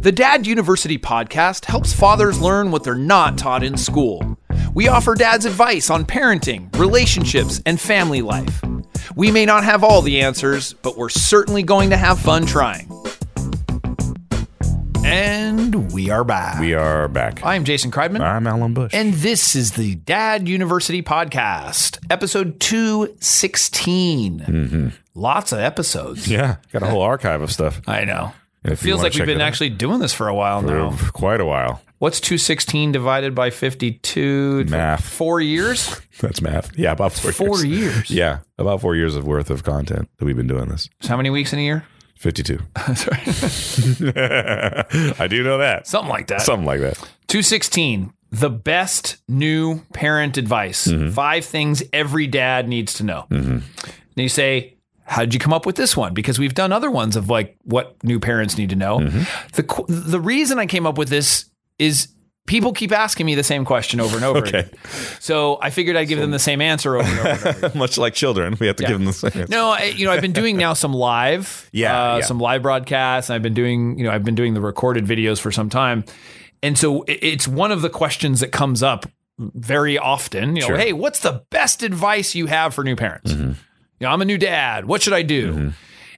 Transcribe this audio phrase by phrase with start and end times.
[0.00, 4.38] The Dad University podcast helps fathers learn what they're not taught in school.
[4.72, 8.62] We offer dads advice on parenting, relationships, and family life.
[9.14, 12.90] We may not have all the answers, but we're certainly going to have fun trying.
[15.04, 16.60] And we are back.
[16.60, 17.44] We are back.
[17.44, 18.20] I'm Jason Kreidman.
[18.20, 18.94] I'm Alan Bush.
[18.94, 24.40] And this is the Dad University Podcast, episode 216.
[24.40, 24.88] Mm-hmm.
[25.14, 26.26] Lots of episodes.
[26.26, 27.82] yeah, got a whole archive of stuff.
[27.86, 28.32] I know.
[28.62, 30.90] And It feels like we've been actually doing this for a while now.
[30.90, 31.80] For quite a while.
[31.98, 34.64] What's 216 divided by 52?
[34.68, 35.04] Math.
[35.04, 36.00] Four years?
[36.20, 36.76] That's math.
[36.78, 38.10] Yeah, about four, Four years.
[38.10, 40.88] Yeah, about four years of worth of content that we've been doing this.
[41.00, 41.84] So how many weeks in a year?
[42.16, 42.58] 52.
[42.94, 43.20] Sorry.
[45.18, 45.86] I do know that.
[45.86, 46.42] Something like that.
[46.42, 46.96] Something like that.
[47.28, 48.12] 216.
[48.30, 50.86] The best new parent advice.
[50.86, 51.10] Mm-hmm.
[51.10, 53.26] Five things every dad needs to know.
[53.30, 53.62] And
[54.16, 54.76] you say,
[55.10, 56.14] how did you come up with this one?
[56.14, 59.00] Because we've done other ones of like what new parents need to know.
[59.00, 59.22] Mm-hmm.
[59.56, 61.46] The the reason I came up with this
[61.78, 62.08] is
[62.46, 64.38] people keep asking me the same question over and over.
[64.38, 64.60] Okay.
[64.60, 64.70] again.
[65.20, 67.48] So I figured I'd give them the same answer over and over.
[67.48, 67.78] And over.
[67.84, 69.46] Much like children, we have to give them the same.
[69.48, 72.24] No, I, you know, I've been doing now some live, Yeah, uh, yeah.
[72.24, 73.30] some live broadcasts.
[73.30, 76.04] And I've been doing, you know, I've been doing the recorded videos for some time,
[76.62, 79.06] and so it- it's one of the questions that comes up
[79.38, 80.54] very often.
[80.56, 80.76] You know, Sure.
[80.78, 83.32] hey, what's the best advice you have for new parents?
[84.00, 84.86] You know, I'm a new dad.
[84.86, 85.72] What should I do?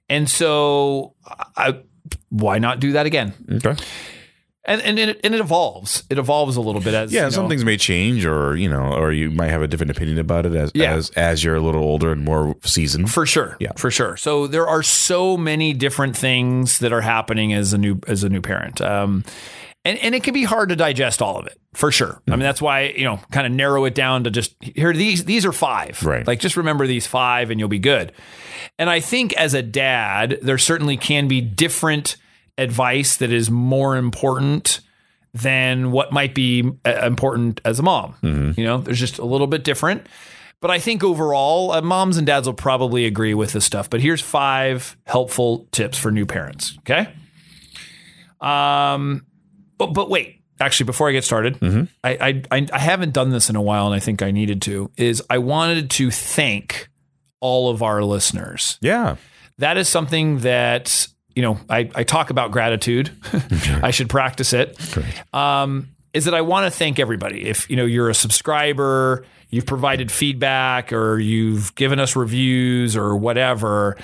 [0.09, 1.13] And so,
[1.55, 1.79] I,
[2.29, 3.33] why not do that again?
[3.51, 3.75] Okay.
[4.65, 6.03] And and it, and it evolves.
[6.09, 8.93] It evolves a little bit as Yeah, you some things may change, or you know,
[8.93, 10.93] or you might have a different opinion about it as Yeah.
[10.93, 13.11] as as you're a little older and more seasoned.
[13.11, 13.57] For sure.
[13.59, 13.73] Yeah.
[13.75, 14.15] For sure.
[14.15, 18.29] So there are so many different things that are happening as a new as a
[18.29, 18.79] new parent.
[18.79, 19.25] Um
[19.85, 22.21] and, and it can be hard to digest all of it for sure.
[22.27, 25.25] I mean, that's why, you know, kind of narrow it down to just here, these,
[25.25, 26.01] these are five.
[26.03, 26.25] Right.
[26.25, 28.11] Like just remember these five and you'll be good.
[28.79, 32.15] And I think as a dad, there certainly can be different
[32.57, 34.79] advice that is more important
[35.33, 38.15] than what might be uh, important as a mom.
[38.55, 40.05] You know, there's just a little bit different.
[40.61, 43.89] But I think overall, uh, moms and dads will probably agree with this stuff.
[43.89, 46.77] But here's five helpful tips for new parents.
[46.79, 47.11] Okay.
[48.39, 49.25] Um,
[49.87, 51.57] but but wait, actually, before I get started,
[52.03, 54.61] I, I I I haven't done this in a while, and I think I needed
[54.63, 54.91] to.
[54.97, 56.89] Is I wanted to thank
[57.39, 58.77] all of our listeners.
[58.81, 59.17] Yeah.
[59.57, 63.11] That is something that you know I I talk about gratitude.
[63.83, 64.77] I should practice it
[65.33, 67.45] um, is that I want to thank everybody.
[67.45, 73.15] If you know you're a subscriber, you've provided feedback, or you've given us reviews or
[73.15, 73.97] whatever,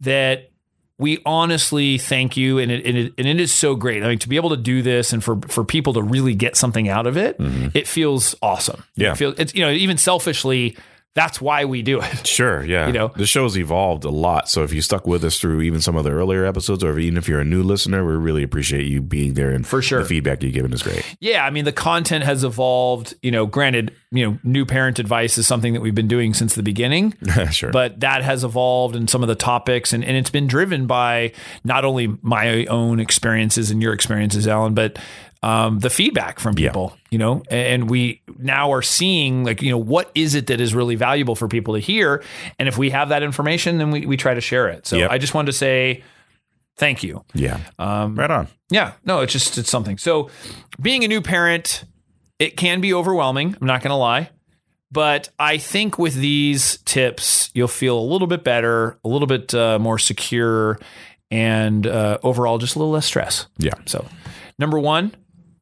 [0.00, 0.50] that
[0.98, 4.02] we honestly thank you, and it, and it and it is so great.
[4.02, 6.56] I mean, to be able to do this and for for people to really get
[6.56, 7.68] something out of it, mm-hmm.
[7.74, 8.82] it feels awesome.
[8.94, 9.12] Yeah.
[9.12, 10.76] it feels it's you know even selfishly,
[11.16, 12.26] that's why we do it.
[12.26, 12.86] Sure, yeah.
[12.86, 13.08] You know?
[13.08, 14.50] the show's evolved a lot.
[14.50, 17.16] So if you stuck with us through even some of the earlier episodes, or even
[17.16, 19.50] if you're a new listener, we really appreciate you being there.
[19.50, 20.00] And For sure.
[20.00, 21.16] the feedback you've given is great.
[21.18, 23.14] Yeah, I mean the content has evolved.
[23.22, 26.54] You know, granted, you know, new parent advice is something that we've been doing since
[26.54, 27.14] the beginning.
[27.50, 30.86] sure, but that has evolved in some of the topics and, and it's been driven
[30.86, 31.32] by
[31.64, 34.98] not only my own experiences and your experiences alan but
[35.46, 39.78] um, the feedback from people you know and we now are seeing like you know
[39.94, 42.22] what is it that is really valuable for people to hear
[42.58, 45.10] and if we have that information then we, we try to share it so Yep.
[45.10, 46.02] i just wanted to say
[46.78, 48.48] thank you yeah, um, right on.
[48.70, 49.96] yeah, no, it's just it's something.
[49.98, 50.28] So,
[50.80, 51.84] being a new parent,
[52.38, 53.56] it can be overwhelming.
[53.58, 54.28] I'm not going to lie,
[54.92, 59.54] but I think with these tips, you'll feel a little bit better, a little bit
[59.54, 60.78] uh, more secure,
[61.30, 63.46] and uh, overall, just a little less stress.
[63.56, 64.04] Yeah, So,
[64.58, 65.14] number one,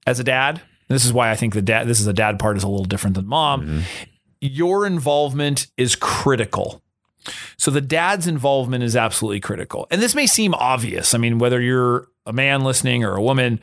[0.07, 2.57] as a dad, this is why I think the dad, this is a dad part
[2.57, 3.63] is a little different than mom.
[3.63, 3.81] Mm-hmm.
[4.41, 6.83] Your involvement is critical.
[7.57, 9.87] So the dad's involvement is absolutely critical.
[9.91, 11.15] And this may seem obvious.
[11.15, 13.61] I mean, whether you're a man listening or a woman,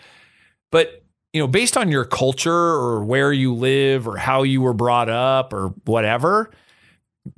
[0.72, 1.04] but
[1.34, 5.10] you know, based on your culture or where you live or how you were brought
[5.10, 6.52] up or whatever,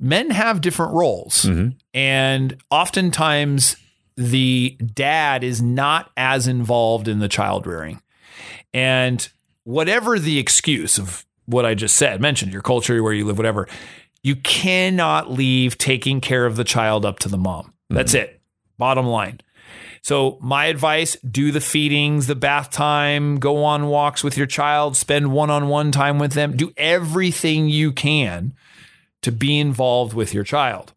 [0.00, 1.42] men have different roles.
[1.42, 1.76] Mm-hmm.
[1.92, 3.76] And oftentimes
[4.16, 8.00] the dad is not as involved in the child rearing.
[8.74, 9.26] And
[9.62, 13.68] whatever the excuse of what I just said, mentioned your culture, where you live, whatever,
[14.22, 17.72] you cannot leave taking care of the child up to the mom.
[17.88, 18.24] That's mm-hmm.
[18.24, 18.40] it.
[18.76, 19.40] Bottom line.
[20.02, 24.96] So, my advice do the feedings, the bath time, go on walks with your child,
[24.96, 28.54] spend one on one time with them, do everything you can
[29.22, 30.92] to be involved with your child.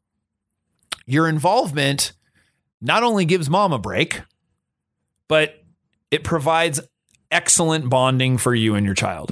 [1.06, 2.12] Your involvement
[2.82, 4.22] not only gives mom a break,
[5.30, 5.64] but
[6.12, 6.82] it provides
[7.32, 9.32] excellent bonding for you and your child.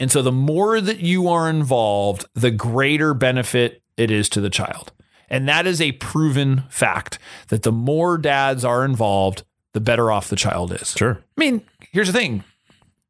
[0.00, 4.50] And so the more that you are involved, the greater benefit it is to the
[4.50, 4.92] child.
[5.28, 7.18] And that is a proven fact
[7.48, 9.44] that the more dads are involved,
[9.74, 10.92] the better off the child is.
[10.96, 11.22] Sure.
[11.36, 11.62] I mean,
[11.92, 12.42] here's the thing.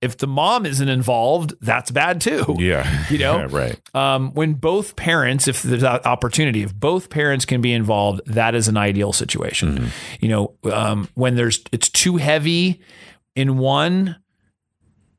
[0.02, 2.56] If the mom isn't involved, that's bad too.
[2.58, 3.06] Yeah.
[3.10, 3.38] You know?
[3.38, 3.80] Yeah, right.
[3.94, 8.54] Um, when both parents, if there's that opportunity, if both parents can be involved, that
[8.54, 9.90] is an ideal situation.
[10.20, 12.80] You know, um, when there's it's too heavy
[13.34, 14.16] in one,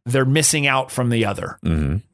[0.06, 1.58] they're missing out from the other.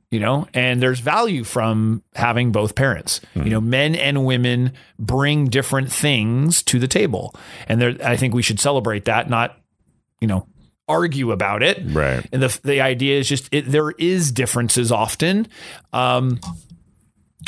[0.09, 3.19] You know, and there's value from having both parents.
[3.35, 7.35] You know, men and women bring different things to the table,
[7.67, 9.59] and there, I think we should celebrate that, not,
[10.21, 10.47] you know,
[10.87, 11.81] argue about it.
[11.83, 12.25] Right.
[12.31, 15.49] And the the idea is just it, there is differences often.
[15.91, 16.39] Um,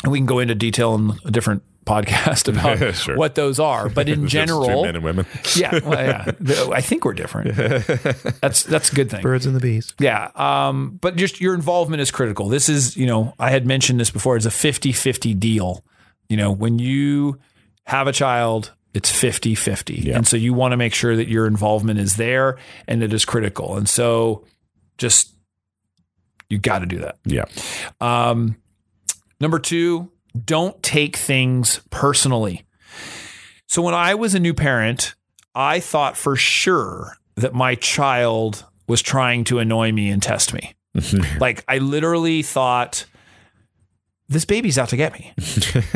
[0.02, 3.16] and we can go into detail in a different podcast about Sure.
[3.16, 3.88] what those are.
[3.88, 5.26] But in general, men and women.
[5.56, 5.98] yeah, well,
[6.40, 7.54] yeah, I think we're different.
[8.40, 9.22] That's that's a good thing.
[9.22, 9.94] Birds and the bees.
[9.98, 10.30] Yeah.
[10.34, 12.48] Um, but just your involvement is critical.
[12.48, 15.84] This is, you know, I had mentioned this before, it's a 50 50 deal.
[16.28, 17.38] You know, when you
[17.84, 20.12] have a child, it's 50 50.
[20.12, 23.24] And so you want to make sure that your involvement is there and it is
[23.24, 23.76] critical.
[23.76, 24.44] And so
[24.98, 25.34] just,
[26.48, 27.16] you got to do that.
[27.24, 27.44] Yeah.
[28.00, 28.56] Um,
[29.40, 30.10] number two,
[30.44, 32.64] don't take things personally.
[33.66, 35.14] So when I was a new parent,
[35.54, 40.74] I thought for sure that my child was trying to annoy me and test me.
[41.40, 43.06] like I literally thought
[44.28, 45.32] this baby's out to get me.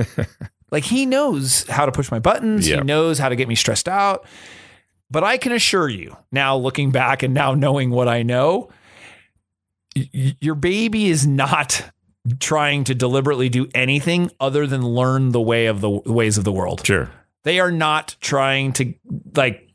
[0.71, 2.77] like he knows how to push my buttons, Yeah.
[2.77, 4.27] he knows how to get me stressed out.
[5.11, 8.71] But I can assure you, now looking back and now knowing what I know,
[9.95, 11.83] y- your baby is not
[12.41, 16.53] trying to deliberately do anything other than learn the way of the ways of the
[16.53, 16.87] world.
[16.87, 17.11] Sure.
[17.43, 18.95] They are not trying to
[19.35, 19.69] like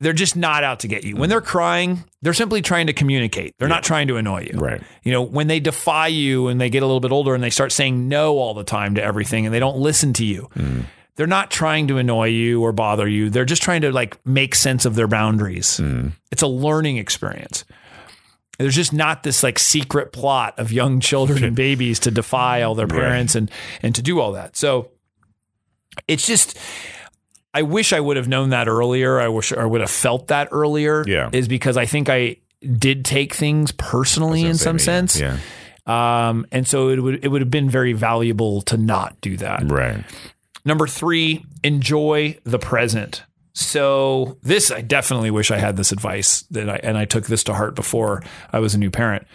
[0.00, 1.16] they're just not out to get you.
[1.16, 3.54] When they're crying, they're simply trying to communicate.
[3.58, 4.58] They're not trying to annoy you.
[4.58, 4.82] Right.
[5.02, 7.50] You know, when they defy you and they get a little bit older and they
[7.50, 10.48] start saying no all the time to everything and they don't listen to you.
[10.54, 10.86] Mm.
[11.16, 13.28] They're not trying to annoy you or bother you.
[13.28, 15.78] They're just trying to like make sense of their boundaries.
[15.78, 16.12] Mm.
[16.32, 17.66] It's a learning experience.
[18.60, 22.74] There's just not this like secret plot of young children and babies to defy all
[22.74, 23.50] their parents and
[23.82, 24.56] and to do all that.
[24.56, 24.90] So
[26.06, 26.58] it's just
[27.54, 29.18] I wish I would have known that earlier.
[29.18, 31.04] I wish I would have felt that earlier.
[31.06, 31.30] Yeah.
[31.32, 35.18] Is because I think I did take things personally in some sense.
[35.18, 35.38] Yeah.
[35.86, 39.62] Um, and so it would it would have been very valuable to not do that.
[39.64, 40.04] Right.
[40.66, 43.24] Number three, enjoy the present.
[43.52, 47.44] So this, I definitely wish I had this advice that I and I took this
[47.44, 49.26] to heart before I was a new parent.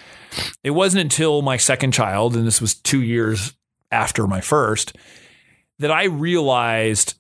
[0.64, 3.54] It wasn't until my second child, and this was two years
[3.92, 4.96] after my first,
[5.80, 7.16] that I realized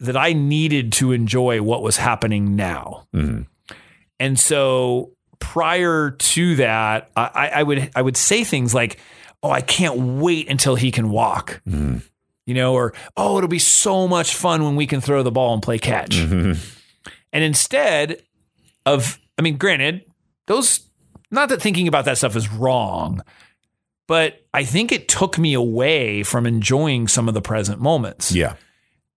[0.00, 3.06] that I needed to enjoy what was happening now.
[3.14, 3.42] Mm-hmm.
[4.18, 8.98] And so prior to that, I, I would I would say things like,
[9.42, 11.98] "Oh, I can't wait until he can walk." Mm-hmm.
[12.46, 15.54] You know, or oh, it'll be so much fun when we can throw the ball
[15.54, 16.16] and play catch.
[16.16, 16.52] Mm-hmm.
[17.32, 18.22] And instead
[18.86, 20.04] of, I mean, granted,
[20.46, 20.88] those,
[21.30, 23.22] not that thinking about that stuff is wrong,
[24.06, 28.32] but I think it took me away from enjoying some of the present moments.
[28.32, 28.56] Yeah.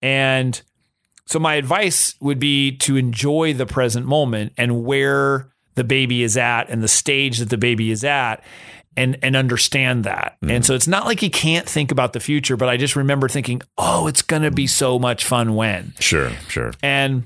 [0.02, 0.60] And
[1.26, 6.38] so my advice would be to enjoy the present moment and where the baby is
[6.38, 8.44] at and the stage that the baby is at
[8.98, 10.38] and and understand that.
[10.42, 10.62] And mm-hmm.
[10.64, 13.62] so it's not like you can't think about the future, but I just remember thinking,
[13.78, 16.32] "Oh, it's going to be so much fun when." Sure.
[16.50, 16.74] Sure.
[16.84, 17.24] And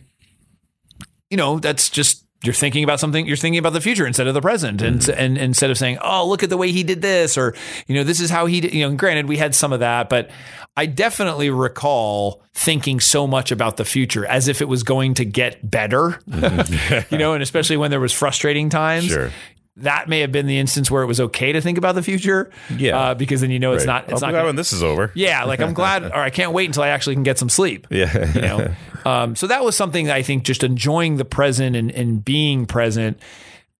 [1.30, 4.34] you know, that's just you're thinking about something you're thinking about the future instead of
[4.34, 5.20] the present and mm-hmm.
[5.20, 7.54] and instead of saying oh look at the way he did this or
[7.88, 10.10] you know this is how he did you know granted we had some of that
[10.10, 10.32] but
[10.76, 15.24] i definitely recall thinking so much about the future as if it was going to
[15.24, 17.14] get better mm-hmm.
[17.14, 19.30] you know and especially when there was frustrating times Sure.
[19.78, 22.50] That may have been the instance where it was okay to think about the future
[22.78, 22.98] Yeah.
[23.00, 24.06] uh, because then you know it's Right.
[24.08, 25.12] not it's I'm not glad gonna- when this is over.
[25.16, 27.88] yeah like i'm glad or i can't wait until i actually can get some sleep
[27.90, 28.32] Yeah.
[28.36, 28.74] you know
[29.10, 32.66] um, so that was something that i think just enjoying the present and, and being
[32.66, 33.18] present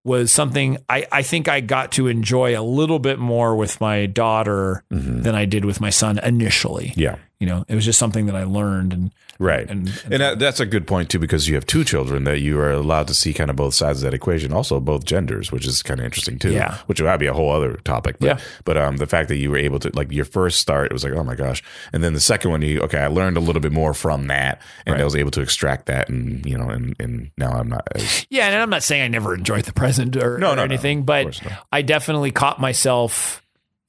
[0.04, 4.06] was something I, I think i got to enjoy a little bit more with my
[4.06, 7.00] daughter than i did with my son initially Mm-hmm.
[7.00, 7.16] Yeah.
[7.42, 9.68] You know it was just something that i learned and Right.
[9.68, 12.60] And- And, and- that's a good point, too, because you have two children that you
[12.60, 15.66] are allowed to see kind of both sides of that equation, also both genders, which
[15.66, 16.52] is kind of interesting, too.
[16.52, 16.76] Yeah.
[16.86, 18.16] Which would be a whole other topic.
[18.20, 18.38] But, Yeah.
[18.64, 21.02] But um, the fact that you were able to, like, your first start, it was
[21.02, 21.60] like, oh my gosh.
[21.92, 24.62] And then the second one, you, okay, I learned a little bit more from that
[24.86, 26.08] and I was able to extract that.
[26.08, 29.08] And, you know, and, and now I'm not as, yeah and i'm not saying i
[29.08, 30.62] never enjoyed the present or, No, or no, no.
[30.62, 31.40] anything Of but
[31.72, 33.41] i definitely caught myself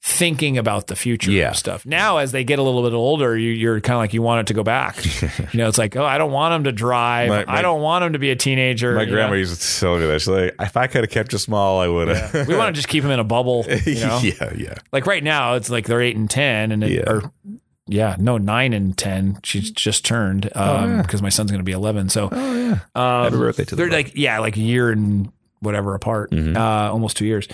[0.06, 1.52] thinking about the future Yeah.
[1.52, 1.86] stuff.
[1.86, 4.40] Now, as they get a little bit older, you, you're kind of like you want
[4.42, 5.02] it to go back.
[5.22, 7.30] you know, it's like, oh, I don't want them to drive.
[7.30, 8.94] My- my- I don't want them to be a teenager.
[8.94, 9.36] my grandma know?
[9.38, 10.20] used to tell me that.
[10.20, 12.46] She's like, if I could have kept you small, I would have.
[12.46, 13.64] we want to just keep them in a bubble.
[13.86, 14.52] You know, yeah.
[14.54, 14.74] Yeah.
[14.92, 17.10] like right now, it's like they're eight and ten, and it, Yeah.
[17.10, 17.32] or
[17.86, 19.38] yeah, no, nine and ten.
[19.42, 22.10] She's just turned um, because my son's going to be eleven.
[22.10, 22.72] So Oh yeah.
[22.94, 23.94] um, Happy birthday to they're them.
[23.96, 26.56] like yeah, like a year and whatever apart, Mhm.
[26.56, 27.48] uh, almost two years.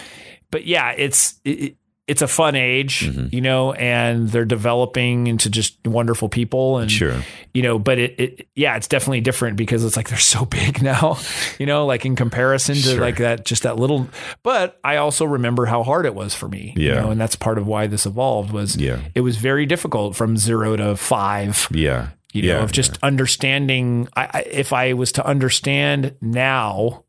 [0.51, 1.77] But yeah, it's it,
[2.11, 3.33] it's a fun age, Mhm.
[3.33, 7.15] you know, and they're developing into just wonderful people, and Sure.
[7.55, 10.83] you know, but it, it yeah, it's definitely different because it's like they're so big
[10.93, 11.19] now,
[11.59, 13.01] you know, like in comparison to Sure.
[13.01, 14.09] like that just that little.
[14.43, 17.01] But I also remember how hard it was for me, you Yeah.
[17.01, 18.99] know, and that's part of why this evolved was Yeah.
[19.15, 22.09] it was very difficult from zero to five Yeah.
[22.33, 24.09] you know, Yeah, of just understanding.
[24.17, 27.05] I, I, if I was to understand now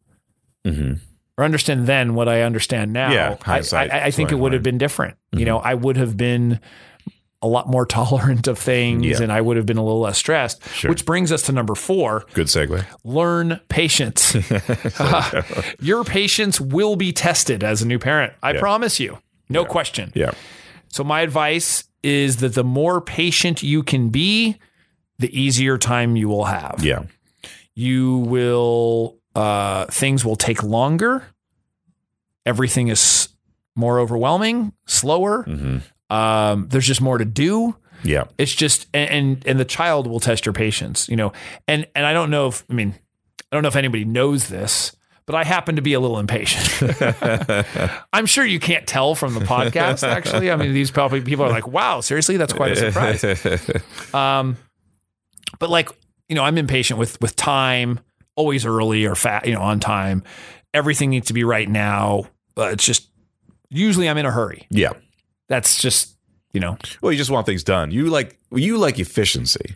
[0.66, 0.94] hmm
[1.42, 4.62] or understand then what I understand now, Yeah, I, I, I think it would have
[4.62, 5.18] been different.
[5.32, 5.46] You mm-hmm.
[5.48, 6.60] know, I would have been
[7.42, 9.24] a lot more tolerant of things Yeah.
[9.24, 10.90] and I would have been a little less stressed, Sure.
[10.92, 12.86] which brings us to number four Good segue.
[13.04, 14.36] learn patience.
[15.82, 18.34] Your patience will be tested as a new parent.
[18.44, 18.60] I Yeah.
[18.60, 19.18] promise you.
[19.50, 20.12] No question.
[20.14, 20.32] Yeah.
[20.90, 24.58] So my advice is that the more patient you can be,
[25.18, 26.82] the easier time you will have.
[26.84, 27.04] Yeah.
[27.74, 31.24] You will uh things will take longer.
[32.46, 33.30] Everything is
[33.76, 35.44] more overwhelming, slower.
[35.44, 35.78] hmm
[36.10, 37.76] Um there's just more to do.
[38.04, 38.26] Yeah.
[38.38, 41.34] It's just and, and and the child will test your patience, you know.
[41.68, 42.96] And and I don't know if I mean
[43.52, 44.96] I don't know if anybody knows this,
[45.26, 46.68] but I happen to be a little impatient.
[48.14, 50.08] I'm sure you can't tell from the podcast.
[50.08, 53.24] Actually, I mean, these probably people are like, "Wow, seriously, that's quite a surprise."
[54.14, 54.58] Um,
[55.60, 55.90] but like,
[56.30, 58.00] you know, I'm impatient with with time.
[58.36, 60.24] Always early or fat, you know, on time.
[60.74, 62.26] Everything needs to be right now.
[62.58, 63.10] Uh, it's just
[63.70, 64.68] usually I'm in a hurry.
[64.70, 64.92] yeah.
[65.48, 66.16] That's just
[66.54, 67.92] you know, Well, you just want things done.
[67.92, 69.76] You like you like efficiency.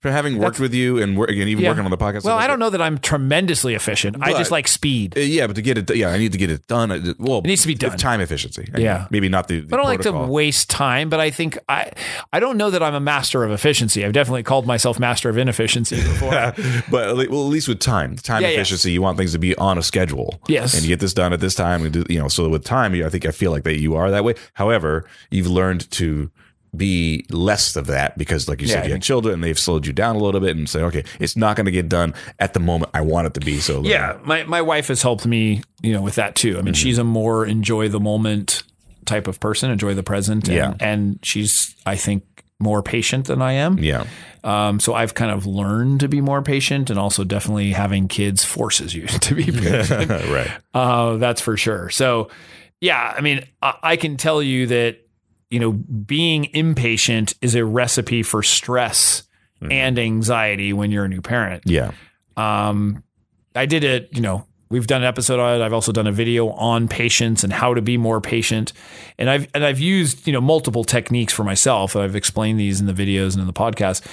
[0.00, 1.70] For having worked That's- with you and, work, and even Yeah.
[1.70, 2.22] working on the podcast.
[2.22, 4.16] well, like I don't know that I'm tremendously efficient.
[4.20, 5.14] I just like speed.
[5.16, 6.92] Uh, Yeah, but to get it, yeah, I need to get it done.
[6.92, 7.98] Uh, Well, It needs to be done.
[7.98, 8.68] Time efficiency.
[8.72, 8.98] I Yeah.
[8.98, 9.58] mean, maybe not the.
[9.58, 11.90] the I don't like to waste time, but I think I
[12.32, 14.04] I don't know that I'm a master of efficiency.
[14.04, 16.30] I've definitely called myself master of inefficiency before.
[16.90, 18.54] but at well, at least with time, time Yeah, yeah.
[18.54, 20.40] efficiency, you want things to be on a schedule.
[20.46, 20.74] Yes.
[20.74, 21.82] and you get this done at this time.
[21.82, 24.12] And do, you know, so with time, I think I feel like that you are
[24.12, 24.34] that way.
[24.54, 26.30] However, you've learned to
[26.78, 29.58] be less of that because, like you Yeah, said, I you had children and they've
[29.58, 32.14] slowed you down a little bit and say, okay, it's not going to get done
[32.38, 33.58] at the moment I want it to be.
[33.58, 36.52] So yeah, my my wife has helped me, you know, with that too.
[36.52, 36.72] I mean, Mm-hmm.
[36.74, 38.62] she's a more enjoy the moment
[39.04, 40.74] type of person, enjoy the present, and, Yeah.
[40.80, 42.24] and she's I think
[42.60, 43.78] more patient than I am.
[43.78, 44.04] yeah,
[44.42, 48.44] Um, so I've kind of learned to be more patient, and also definitely having kids
[48.44, 50.10] forces you to be patient.
[50.10, 50.50] right.
[50.74, 51.88] Uh, that's for sure.
[51.90, 52.28] So,
[52.80, 54.98] yeah, I mean, I, I can tell you that,
[55.50, 59.22] you know, being impatient is a recipe for stress
[59.62, 59.72] mm-hmm.
[59.72, 61.62] and anxiety when you're a new parent.
[61.66, 61.92] Yeah,
[62.36, 63.02] Um,
[63.54, 65.64] I did it, you know, we've done an episode on it.
[65.64, 68.72] I've also done a video on patience and how to be more patient.
[69.18, 71.96] And I've, and I've used, you know, multiple techniques for myself.
[71.96, 74.06] I've explained these in the videos and in the podcast.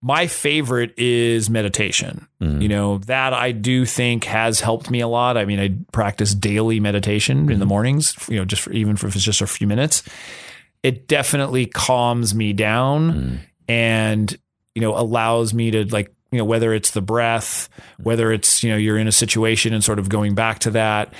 [0.00, 2.26] My favorite is meditation.
[2.40, 2.62] Mm-hmm.
[2.62, 5.36] You know, that I do think has helped me a lot.
[5.36, 7.68] I mean, I practice daily meditation in the mm-hmm.
[7.68, 10.02] mornings, you know, just for, even if it's just a few minutes.
[10.82, 14.38] It definitely calms me down and,
[14.74, 17.68] you know, allows me to like, you know, whether it's the breath,
[18.02, 21.12] whether it's, you know, you're in a situation and sort of going back to that.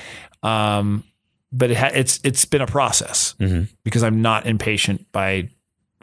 [0.42, 1.02] Um,
[1.50, 3.68] but it ha- it's, it's been a process Mhm.
[3.84, 5.48] because I'm not impatient by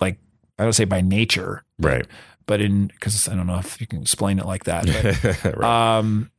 [0.01, 0.17] like,
[0.59, 2.05] I don't say by nature, right.
[2.47, 4.85] but in, cause I don't know if you can explain it like that.
[5.43, 5.97] But, right.
[5.99, 6.29] um,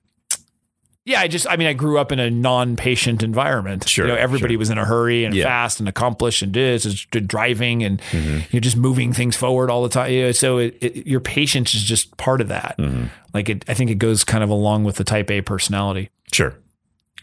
[1.07, 3.89] yeah, I just, I mean, I grew up in a non-patient environment.
[3.89, 4.59] Sure, you know, everybody sure.
[4.59, 5.45] was in a hurry and Yeah.
[5.45, 8.43] fast and accomplished and this is driving and Mhm.
[8.53, 10.11] you're just moving things forward all the time.
[10.13, 12.75] You know, so it, it, your patience is just part of that.
[12.79, 13.09] Mhm.
[13.33, 16.55] Like it, I think it goes kind of along with the Type A personality, Sure.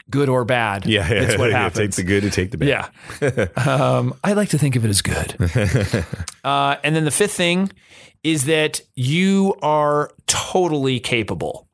[0.09, 0.85] good or bad.
[0.85, 1.21] Yeah, yeah.
[1.23, 1.77] it's what yeah, happens.
[1.77, 2.89] Take the good and take the bad.
[3.21, 3.47] Yeah.
[3.57, 5.35] um, I like to think of it as good.
[6.43, 7.71] Uh, and then the fifth thing
[8.23, 11.67] is that you are totally capable.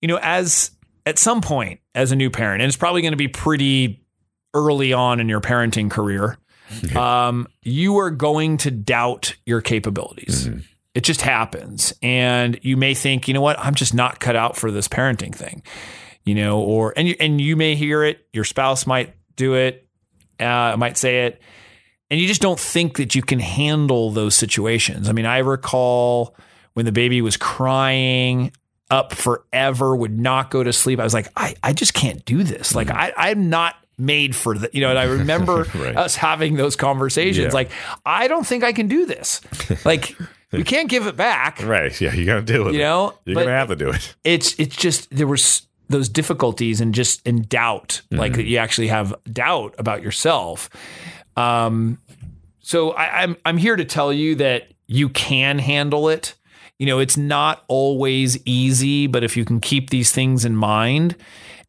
[0.00, 0.70] You know, as
[1.08, 4.04] at some point as a new parent, and it's probably going to be pretty
[4.52, 6.36] early on in your parenting career,
[6.96, 10.48] um, you are going to doubt your capabilities.
[10.94, 11.94] It just happens.
[12.02, 15.34] And you may think, you know what, I'm just not cut out for this parenting
[15.34, 15.62] thing.
[16.24, 19.88] You know, or and you and you may hear it, your spouse might do it,
[20.38, 21.40] uh, might say it,
[22.10, 25.08] and you just don't think that you can handle those situations.
[25.08, 26.36] I mean, I recall
[26.74, 28.52] when the baby was crying
[28.90, 30.98] up forever, would not go to sleep.
[31.00, 32.74] I was like, I, I just can't do this.
[32.74, 34.74] Like, I, I'm not made for that.
[34.74, 35.96] You know, and I remember Right.
[35.96, 37.46] us having those conversations.
[37.48, 37.52] Yeah.
[37.52, 37.70] Like,
[38.06, 39.40] I don't think I can do this.
[39.84, 40.16] Like,
[40.52, 41.62] we can't give it back.
[41.62, 42.00] Right.
[42.00, 42.14] Yeah.
[42.14, 44.14] You got to deal with You know, You're going to have to do it.
[44.24, 48.88] it's it's just there was those difficulties and just in doubt, like that you actually
[48.88, 50.68] have doubt about yourself.
[51.36, 51.98] Um,
[52.60, 56.34] So I, I'm I'm here to tell you that you can handle it.
[56.78, 61.16] You know, it's not always easy, but if you can keep these things in mind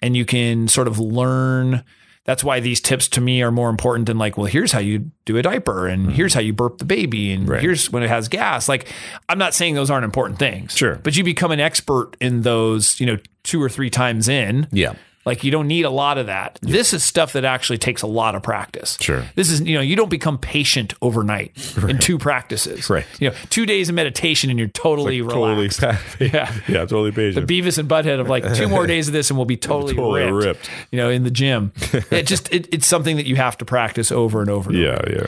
[0.01, 1.83] and you can sort of learn
[2.29, 5.09] that's why these tips to me are more important than like, well, here's how you
[5.25, 6.11] do a diaper and mm-hmm.
[6.11, 7.59] here's how you burp the baby and Right.
[7.59, 8.69] here's when it has gas.
[8.69, 8.87] Like,
[9.27, 10.77] I'm not saying those aren't important things.
[10.77, 10.99] Sure.
[11.01, 14.67] But you become an expert in those, you know, two or three times in.
[14.71, 14.93] Yeah.
[15.29, 16.57] Like you don't need a lot of that.
[16.63, 18.97] This is stuff that actually takes a lot of practice.
[18.99, 19.25] Sure.
[19.35, 21.55] This is, you know, you don't become patient overnight
[21.87, 22.89] in two practices.
[22.89, 23.05] Right.
[23.19, 25.81] You know, two days of meditation and you're totally relaxed.
[26.19, 26.51] yeah.
[26.67, 26.79] Yeah.
[26.79, 27.45] Totally patient.
[27.45, 29.93] The Beavis and Butthead of like two more days of this and we'll be totally,
[29.93, 30.69] Totally ripped, ripped.
[30.89, 31.73] You know, in the gym.
[32.09, 34.71] it just it, it's something that you have to practice over and over.
[34.71, 35.07] And over.
[35.07, 35.19] yeah.
[35.21, 35.27] Yeah.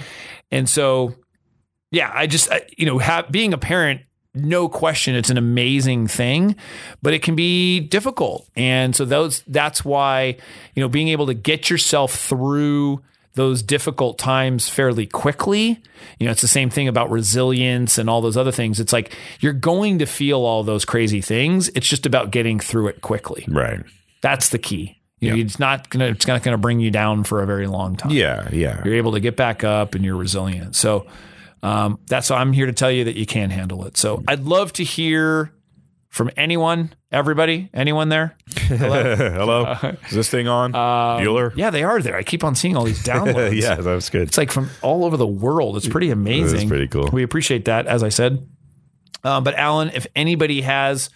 [0.49, 1.13] And so,
[1.91, 4.01] yeah, I just I, you know, ha- being a parent,
[4.33, 6.55] no question, it's an amazing thing,
[7.01, 8.47] but it can be difficult.
[8.55, 10.37] And so those that's why
[10.75, 13.01] you know being able to get yourself through
[13.33, 15.81] those difficult times fairly quickly.
[16.19, 18.79] You know, it's the same thing about resilience and all those other things.
[18.79, 21.69] It's like you're going to feel all those crazy things.
[21.69, 23.45] It's just about getting through it quickly.
[23.47, 23.79] Right.
[24.21, 24.97] That's the key.
[25.21, 27.95] You know, it's not gonna it's not gonna bring you down for a very long
[27.95, 28.49] time Yeah.
[28.51, 28.81] Yeah.
[28.83, 30.75] you're able to get back up and you're resilient.
[30.75, 31.05] So
[31.63, 33.97] um, that's why I'm here to tell you that you can handle it.
[33.97, 35.53] So I'd love to hear
[36.09, 38.35] from anyone, everybody, anyone there.
[38.55, 39.15] Hello.
[39.15, 39.95] hello.
[40.09, 40.73] Is this thing on?
[40.73, 41.53] Bueller?
[41.55, 42.17] Yeah, they are there.
[42.17, 43.59] I keep on seeing all these downloads.
[43.59, 43.75] yeah.
[43.75, 44.23] That was good.
[44.27, 45.77] It's like from all over the world.
[45.77, 46.57] It's pretty amazing.
[46.57, 47.09] That's pretty cool.
[47.13, 48.45] We appreciate that, as I said.
[49.23, 51.09] Uh, but Alan, if anybody has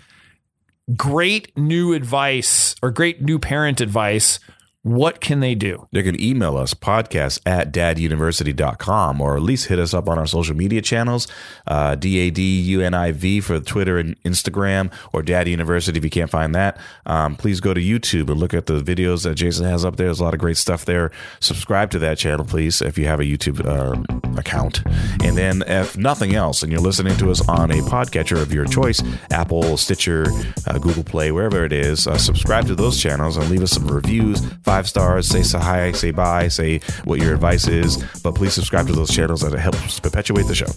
[0.96, 4.40] great new advice or great new parent advice,
[4.86, 5.88] what can they do?
[5.92, 10.28] They can email us podcast at daduniversity.com or at least hit us up on our
[10.28, 11.28] social media channels,
[11.66, 16.78] uh, D-A-D-U-N-I-V for Twitter and Instagram or Dad University if you can't find that.
[17.08, 20.06] Um, please go to YouTube and look at the videos that Jason has up there.
[20.06, 21.10] There's a lot of great stuff there.
[21.40, 24.84] Subscribe to that channel, please, if you have a YouTube uh, account.
[25.24, 28.66] And then if nothing else and you're listening to us on a podcatcher of your
[28.66, 29.02] choice,
[29.32, 30.28] Apple, Stitcher,
[30.68, 33.88] uh, Google Play, wherever it is, uh, subscribe to those channels and leave us some
[33.88, 38.04] reviews, five stars, say say hi, say bye, say what your advice is.
[38.24, 40.68] But please subscribe to those channels that helps perpetuate the show.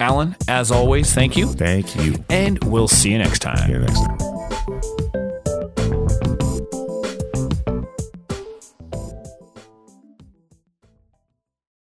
[0.00, 1.46] Alan, as always, thank you.
[1.46, 2.16] Thank you.
[2.28, 3.66] And we'll see you next time.
[3.66, 4.31] See you next time.